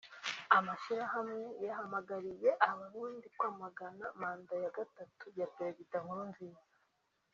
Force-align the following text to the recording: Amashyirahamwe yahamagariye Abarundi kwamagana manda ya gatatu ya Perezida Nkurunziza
Amashyirahamwe 0.57 1.41
yahamagariye 1.65 2.49
Abarundi 2.69 3.27
kwamagana 3.37 4.05
manda 4.19 4.53
ya 4.63 4.69
gatatu 4.77 5.25
ya 5.39 5.47
Perezida 5.55 5.97
Nkurunziza 6.03 6.63